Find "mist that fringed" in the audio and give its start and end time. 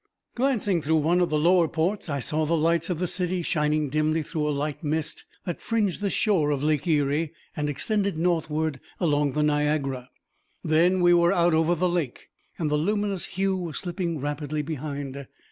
4.83-6.01